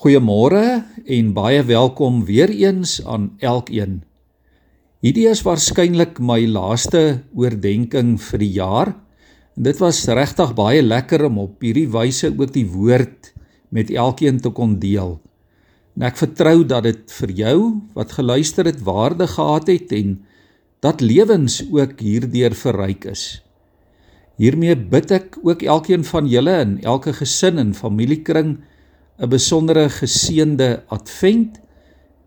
Goeiemôre 0.00 0.80
en 1.12 1.26
baie 1.36 1.60
welkom 1.68 2.22
weer 2.24 2.48
eens 2.48 3.02
aan 3.04 3.26
elkeen. 3.44 3.98
Hierdie 5.04 5.26
is 5.28 5.42
waarskynlik 5.44 6.16
my 6.24 6.38
laaste 6.48 7.02
oordeenking 7.36 8.14
vir 8.30 8.40
die 8.40 8.48
jaar. 8.54 8.92
En 9.58 9.66
dit 9.66 9.82
was 9.82 10.00
regtig 10.08 10.54
baie 10.56 10.80
lekker 10.80 11.26
om 11.28 11.42
op 11.42 11.60
hierdie 11.60 11.84
wyse 11.92 12.30
ook 12.30 12.54
die 12.54 12.64
woord 12.64 13.28
met 13.68 13.92
elkeen 13.92 14.40
te 14.40 14.48
kon 14.56 14.78
deel. 14.80 15.18
En 16.00 16.08
ek 16.08 16.16
vertrou 16.22 16.64
dat 16.64 16.88
dit 16.88 17.04
vir 17.18 17.36
jou 17.42 17.58
wat 17.92 18.16
geluister 18.16 18.72
het 18.72 18.80
waarde 18.88 19.28
gehad 19.28 19.68
het 19.68 19.92
en 20.00 20.16
dat 20.80 21.04
lewens 21.04 21.60
ook 21.68 22.00
hierdeur 22.00 22.56
verryk 22.56 23.04
is. 23.12 23.28
Hiermee 24.40 24.80
bid 24.80 25.12
ek 25.12 25.36
ook 25.44 25.60
elkeen 25.60 26.08
van 26.08 26.24
julle 26.24 26.56
in 26.64 26.78
elke 26.88 27.12
gesin 27.20 27.60
en 27.60 27.76
familiekring 27.76 28.62
'n 29.20 29.28
besondere 29.28 29.88
geseënde 29.92 30.82
advent 30.88 31.60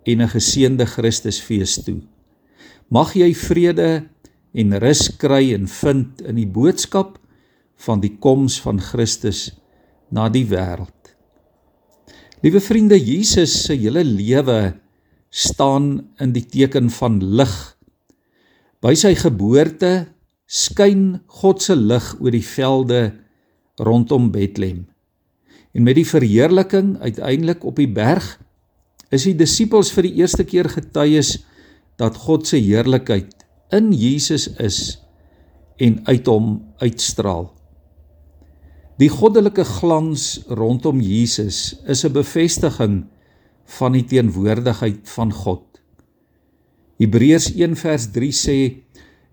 en 0.05 0.21
'n 0.21 0.29
geseënde 0.29 0.85
Christusfees 0.85 1.83
toe. 1.83 2.01
Mag 2.89 3.13
jy 3.15 3.33
vrede 3.33 4.05
en 4.53 4.77
rus 4.77 5.09
kry 5.17 5.53
en 5.53 5.67
vind 5.67 6.21
in 6.21 6.35
die 6.35 6.47
boodskap 6.47 7.17
van 7.85 7.99
die 7.99 8.13
koms 8.19 8.61
van 8.61 8.79
Christus 8.79 9.51
na 10.11 10.29
die 10.29 10.45
wêreld. 10.45 11.15
Liewe 12.43 12.59
vriende, 12.59 12.99
Jesus 12.99 13.63
se 13.65 13.73
hele 13.73 14.03
lewe 14.03 14.75
staan 15.29 16.13
in 16.19 16.33
die 16.35 16.45
teken 16.45 16.89
van 16.89 17.17
lig. 17.23 17.53
By 18.83 18.93
sy 18.93 19.15
geboorte 19.15 20.13
skyn 20.45 21.23
God 21.41 21.63
se 21.63 21.75
lig 21.75 22.13
oor 22.19 22.35
die 22.35 22.45
velde 22.45 23.01
rondom 23.79 24.29
Bethlehem. 24.31 24.92
En 25.73 25.83
met 25.83 25.97
die 25.97 26.07
verheerliking 26.07 26.97
uiteindelik 27.01 27.63
op 27.65 27.79
die 27.81 27.89
berg 27.89 28.37
is 29.13 29.25
die 29.25 29.37
disippels 29.37 29.91
vir 29.93 30.07
die 30.07 30.15
eerste 30.21 30.45
keer 30.45 30.69
getuies 30.69 31.39
dat 32.01 32.17
God 32.25 32.47
se 32.49 32.57
heerlikheid 32.61 33.43
in 33.73 33.91
Jesus 33.93 34.47
is 34.61 34.79
en 35.81 35.99
uit 36.05 36.29
hom 36.29 36.55
uitstraal. 36.81 37.49
Die 39.01 39.09
goddelike 39.09 39.65
glans 39.65 40.43
rondom 40.53 41.01
Jesus 41.01 41.73
is 41.89 42.05
'n 42.05 42.13
bevestiging 42.13 43.05
van 43.79 43.93
die 43.93 44.05
teenwoordigheid 44.05 45.09
van 45.09 45.33
God. 45.33 45.65
Hebreërs 47.01 47.53
1 47.57 47.75
vers 47.75 48.11
3 48.13 48.31
sê 48.31 48.57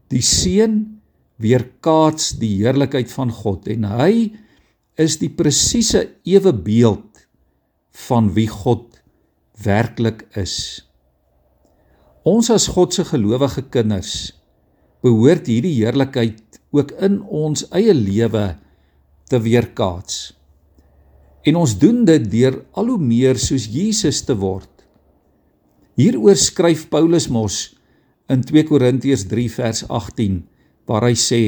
die 0.08 0.22
seun 0.22 1.00
weerkaats 1.36 2.38
die 2.40 2.56
heerlikheid 2.62 3.12
van 3.12 3.30
God 3.30 3.68
en 3.68 3.84
hy 3.84 4.32
is 5.00 5.16
die 5.20 5.30
presiese 5.32 6.04
ewebeeld 6.28 7.24
van 8.06 8.30
wie 8.36 8.48
God 8.50 9.00
werklik 9.64 10.26
is. 10.38 10.84
Ons 12.28 12.50
as 12.52 12.68
God 12.68 12.92
se 12.94 13.06
gelowige 13.08 13.64
kinders 13.72 14.32
behoort 15.00 15.48
hierdie 15.48 15.78
heerlikheid 15.78 16.60
ook 16.76 16.92
in 17.00 17.20
ons 17.24 17.64
eie 17.72 17.94
lewe 17.96 18.52
te 19.30 19.40
weerkaats. 19.40 20.34
En 21.48 21.56
ons 21.56 21.72
doen 21.80 22.04
dit 22.04 22.26
deur 22.28 22.60
al 22.76 22.92
hoe 22.92 23.00
meer 23.00 23.40
soos 23.40 23.64
Jesus 23.72 24.20
te 24.28 24.36
word. 24.36 24.68
Hieroor 25.96 26.36
skryf 26.36 26.86
Paulus 26.92 27.30
mos 27.32 27.70
in 28.30 28.44
2 28.46 28.68
Korintiërs 28.68 29.24
3 29.30 29.48
vers 29.56 29.82
18 29.88 30.42
waar 30.90 31.08
hy 31.08 31.16
sê 31.16 31.42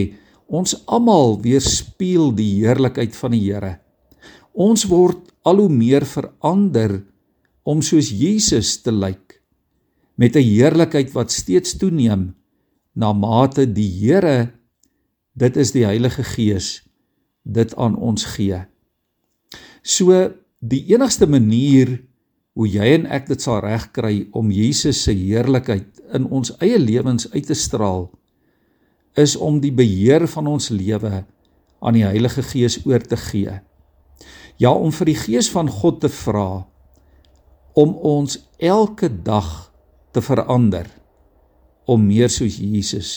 Ons 0.53 0.75
almal 0.85 1.39
weerspieël 1.41 2.35
die 2.37 2.51
heerlikheid 2.61 3.17
van 3.17 3.33
die 3.33 3.41
Here. 3.47 3.79
Ons 4.53 4.85
word 4.91 5.31
al 5.49 5.63
hoe 5.65 5.73
meer 5.73 6.05
verander 6.05 6.99
om 7.65 7.81
soos 7.81 8.11
Jesus 8.13 8.77
te 8.85 8.93
lyk 8.93 9.41
met 10.21 10.37
'n 10.37 10.45
heerlikheid 10.45 11.11
wat 11.17 11.33
steeds 11.33 11.79
toeneem 11.81 12.35
na 12.95 13.13
mate 13.13 13.65
die 13.65 13.89
Here 13.89 14.53
dit 15.35 15.57
is 15.57 15.73
die 15.73 15.87
Heilige 15.89 16.23
Gees 16.23 16.83
dit 17.45 17.75
aan 17.75 17.97
ons 17.97 18.25
gee. 18.37 18.61
So 19.83 20.33
die 20.61 20.85
enigste 20.93 21.27
manier 21.27 22.05
hoe 22.55 22.69
jy 22.69 22.93
en 22.95 23.07
ek 23.07 23.27
dit 23.27 23.41
sal 23.41 23.63
regkry 23.65 24.29
om 24.33 24.51
Jesus 24.51 25.03
se 25.03 25.13
heerlikheid 25.13 26.03
in 26.13 26.29
ons 26.29 26.53
eie 26.61 26.79
lewens 26.79 27.31
uit 27.33 27.47
te 27.47 27.55
straal 27.55 28.11
is 29.19 29.37
om 29.37 29.61
die 29.61 29.73
beheer 29.75 30.27
van 30.31 30.49
ons 30.49 30.71
lewe 30.73 31.25
aan 31.83 31.97
die 31.97 32.07
Heilige 32.07 32.45
Gees 32.47 32.79
oor 32.87 33.03
te 33.05 33.19
gee. 33.19 33.59
Ja, 34.61 34.73
om 34.73 34.93
vir 34.95 35.11
die 35.11 35.19
Gees 35.19 35.51
van 35.53 35.71
God 35.71 36.01
te 36.05 36.11
vra 36.13 36.65
om 37.75 37.95
ons 38.05 38.37
elke 38.61 39.09
dag 39.09 39.73
te 40.13 40.21
verander 40.21 40.87
om 41.89 42.05
meer 42.07 42.31
soos 42.31 42.59
Jesus 42.61 43.13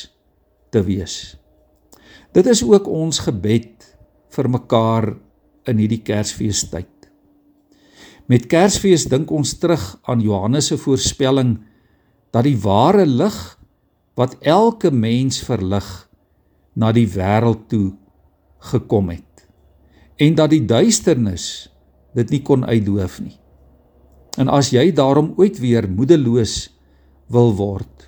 te 0.71 0.81
wees. 0.83 1.35
Dit 2.35 2.47
is 2.51 2.63
ook 2.63 2.87
ons 2.91 3.19
gebed 3.27 3.85
vir 4.35 4.49
mekaar 4.51 5.13
in 5.69 5.79
hierdie 5.79 6.01
Kersfeestyd. 6.03 6.91
Met 8.31 8.47
Kersfees 8.49 9.05
dink 9.11 9.29
ons 9.31 9.53
terug 9.61 9.83
aan 10.09 10.23
Johannes 10.23 10.71
se 10.71 10.79
voorspelling 10.81 11.59
dat 12.33 12.47
die 12.47 12.57
ware 12.59 13.05
lig 13.05 13.35
wat 14.15 14.37
elke 14.41 14.91
mens 14.91 15.41
verlig 15.43 15.87
na 16.75 16.91
die 16.95 17.07
wêreld 17.07 17.67
toe 17.71 17.93
gekom 18.71 19.11
het 19.11 19.47
en 20.15 20.35
dat 20.35 20.53
die 20.53 20.63
duisternis 20.63 21.67
dit 22.15 22.29
nie 22.31 22.41
kon 22.47 22.63
uitdoof 22.63 23.19
nie. 23.19 23.35
En 24.39 24.47
as 24.51 24.71
jy 24.71 24.87
daarom 24.95 25.33
ooit 25.39 25.59
weer 25.59 25.87
moedeloos 25.91 26.69
wil 27.31 27.51
word, 27.55 28.07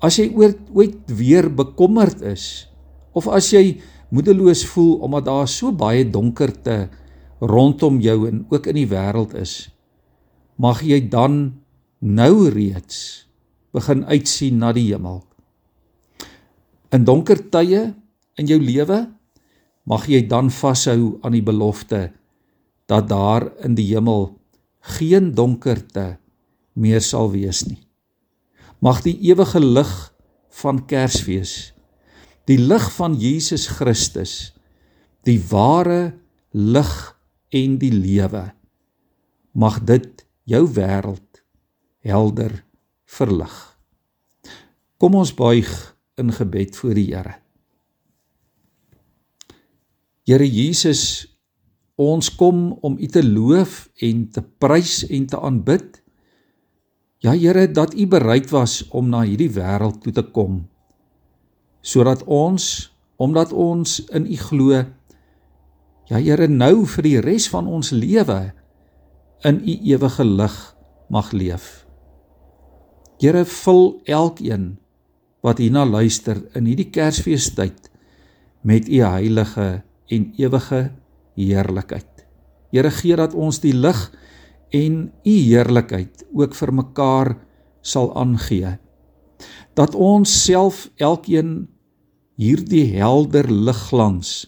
as 0.00 0.16
jy 0.20 0.30
ooit 0.32 0.96
weer 1.12 1.48
bekommerd 1.52 2.24
is 2.24 2.66
of 3.16 3.28
as 3.28 3.50
jy 3.52 3.78
moedeloos 4.12 4.64
voel 4.72 4.96
omdat 5.04 5.28
daar 5.28 5.48
so 5.50 5.72
baie 5.72 6.04
donkerte 6.08 6.86
rondom 7.40 8.00
jou 8.00 8.24
en 8.28 8.44
ook 8.52 8.68
in 8.72 8.80
die 8.80 8.88
wêreld 8.88 9.36
is, 9.36 9.68
mag 10.56 10.80
jy 10.84 11.02
dan 11.12 11.58
nou 12.00 12.48
reeds 12.52 13.25
begin 13.76 14.04
uitsien 14.08 14.58
na 14.62 14.72
die 14.72 14.88
hemel. 14.88 15.20
In 16.94 17.04
donker 17.04 17.42
tye 17.52 17.90
in 18.40 18.48
jou 18.48 18.58
lewe 18.60 19.04
mag 19.86 20.06
jy 20.10 20.22
dan 20.28 20.50
vashou 20.50 21.16
aan 21.22 21.36
die 21.36 21.44
belofte 21.44 22.08
dat 22.90 23.08
daar 23.10 23.48
in 23.66 23.76
die 23.78 23.88
hemel 23.90 24.30
geen 24.96 25.32
donkerte 25.34 26.16
meer 26.78 27.02
sal 27.02 27.32
wees 27.32 27.64
nie. 27.66 27.82
Mag 28.80 29.02
die 29.04 29.16
ewige 29.30 29.60
lig 29.62 29.92
van 30.62 30.82
Kersfees, 30.88 31.72
die 32.46 32.58
lig 32.60 32.84
van 32.94 33.16
Jesus 33.18 33.66
Christus, 33.78 34.52
die 35.26 35.40
ware 35.50 36.14
lig 36.52 36.92
en 37.56 37.78
die 37.80 37.92
lewe 37.92 38.50
mag 39.56 39.80
dit 39.88 40.22
jou 40.44 40.66
wêreld 40.76 41.42
helder 42.04 42.52
verlig. 43.06 43.54
Kom 44.98 45.14
ons 45.14 45.32
buig 45.36 45.70
in 46.20 46.32
gebed 46.32 46.76
voor 46.76 46.94
die 46.96 47.08
Here. 47.10 47.34
Here 50.26 50.46
Jesus, 50.46 51.26
ons 51.96 52.32
kom 52.34 52.72
om 52.82 52.96
U 52.98 53.06
te 53.06 53.22
loof 53.22 53.86
en 54.02 54.26
te 54.30 54.42
prys 54.42 55.04
en 55.06 55.26
te 55.26 55.40
aanbid. 55.40 56.02
Ja 57.22 57.32
Here, 57.32 57.68
dat 57.70 57.94
U 57.94 58.06
bereid 58.06 58.50
was 58.50 58.82
om 58.90 59.08
na 59.08 59.22
hierdie 59.24 59.52
wêreld 59.54 60.02
toe 60.02 60.12
te 60.12 60.26
kom 60.30 60.64
sodat 61.86 62.24
ons 62.26 62.90
omdat 63.16 63.52
ons 63.54 64.00
in 64.10 64.26
U 64.26 64.36
glo 64.48 64.82
ja 66.10 66.18
Here 66.18 66.48
nou 66.50 66.84
vir 66.96 67.06
die 67.06 67.18
res 67.22 67.46
van 67.52 67.70
ons 67.70 67.92
lewe 67.94 68.40
in 69.46 69.62
U 69.62 69.74
ewige 69.94 70.24
lig 70.26 70.56
mag 71.12 71.30
leef. 71.32 71.85
Here 73.16 73.46
vul 73.48 73.94
elkeen 74.04 74.74
wat 75.44 75.60
hierna 75.62 75.86
luister 75.88 76.42
in 76.58 76.66
hierdie 76.68 76.90
Kersfeestyd 76.92 77.88
met 78.66 78.88
u 78.92 79.00
heilige 79.00 79.68
en 80.12 80.26
ewige 80.36 80.80
heerlikheid. 81.38 82.26
Here 82.74 82.90
gee 82.92 83.16
dat 83.16 83.32
ons 83.32 83.62
die 83.62 83.72
lig 83.72 84.00
en 84.74 85.06
u 85.24 85.32
heerlikheid 85.32 86.26
ook 86.34 86.56
vir 86.58 86.72
mekaar 86.76 87.30
sal 87.80 88.10
aangee. 88.18 88.74
Dat 89.78 89.94
ons 89.94 90.28
self 90.28 90.88
elkeen 91.00 91.68
hierdie 92.36 92.98
helder 92.98 93.48
ligglans 93.48 94.44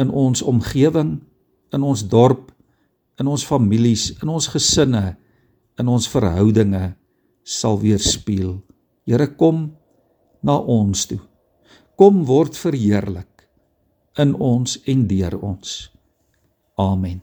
in 0.00 0.08
ons 0.08 0.40
omgewing, 0.40 1.18
in 1.74 1.84
ons 1.84 2.06
dorp, 2.08 2.48
in 3.20 3.28
ons 3.28 3.44
families, 3.44 4.08
in 4.22 4.32
ons 4.32 4.48
gesinne, 4.48 5.18
in 5.76 5.88
ons 5.88 6.08
verhoudinge 6.08 6.94
sal 7.50 7.80
weerspieël. 7.82 8.60
Here 9.08 9.26
kom 9.34 9.64
na 10.46 10.56
ons 10.60 11.06
toe. 11.10 11.20
Kom 11.98 12.22
word 12.28 12.56
verheerlik 12.56 13.48
in 14.20 14.36
ons 14.36 14.78
en 14.88 15.02
deur 15.10 15.36
ons. 15.42 15.74
Amen. 16.80 17.20